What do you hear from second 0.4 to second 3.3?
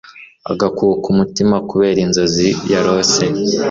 agakuka umutima kubera inzozi yarose